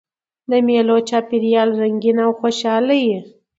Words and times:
د 0.49 0.51
مېلو 0.67 0.97
چاپېریال 1.09 1.69
رنګین 1.81 2.17
او 2.25 2.31
خوشحاله 2.39 2.95
يي. 3.05 3.17